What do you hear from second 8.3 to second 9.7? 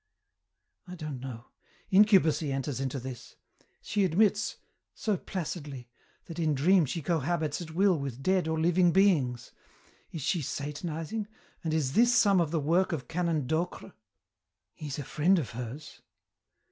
or living beings.